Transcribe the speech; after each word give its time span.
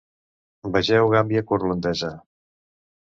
Vegeu 0.77 1.11
Gàmbia 1.15 1.45
Curlandesa. 1.51 2.13